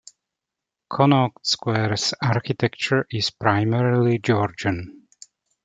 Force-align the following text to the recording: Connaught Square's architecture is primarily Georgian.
Connaught 0.89 1.45
Square's 1.45 2.15
architecture 2.23 3.05
is 3.11 3.29
primarily 3.29 4.17
Georgian. 4.17 5.07